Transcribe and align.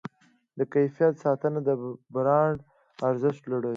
د 0.57 0.59
کیفیت 0.73 1.13
ساتنه 1.23 1.59
د 1.67 1.69
برانډ 2.13 2.57
ارزښت 3.09 3.41
لوړوي. 3.51 3.69